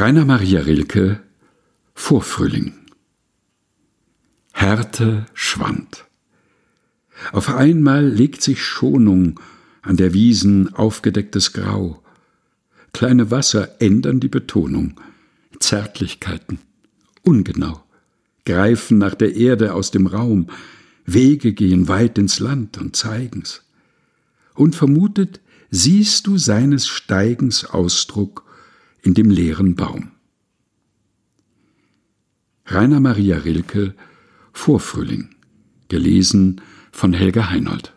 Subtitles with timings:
[0.00, 1.20] Rainer Maria Rilke
[1.92, 2.72] Vorfrühling
[4.50, 6.06] Härte schwand.
[7.32, 9.38] Auf einmal legt sich Schonung
[9.82, 12.02] an der Wiesen aufgedecktes Grau.
[12.94, 14.98] Kleine Wasser ändern die Betonung,
[15.58, 16.60] Zärtlichkeiten,
[17.20, 17.84] ungenau,
[18.46, 20.46] greifen nach der Erde aus dem Raum,
[21.04, 23.64] Wege gehen weit ins Land und zeigen's.
[24.54, 28.46] Unvermutet siehst du seines Steigens Ausdruck
[29.02, 30.12] in dem leeren Baum.
[32.66, 33.94] Rainer Maria Rilke
[34.52, 35.30] Vorfrühling,
[35.88, 36.60] gelesen
[36.92, 37.92] von Helga Heinold.